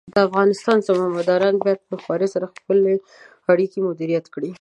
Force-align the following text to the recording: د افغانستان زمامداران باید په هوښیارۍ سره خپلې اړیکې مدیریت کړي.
د 0.13 0.15
افغانستان 0.27 0.77
زمامداران 0.87 1.55
باید 1.63 1.79
په 1.87 1.93
هوښیارۍ 1.97 2.27
سره 2.35 2.51
خپلې 2.55 2.93
اړیکې 3.51 3.79
مدیریت 3.89 4.25
کړي. 4.33 4.49